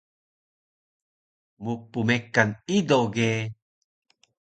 Mpmekan 1.63 2.49
ido 2.77 2.99
ge 3.15 3.29